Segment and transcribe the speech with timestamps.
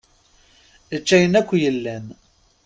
[0.95, 2.05] Ečč ayen akk yellan.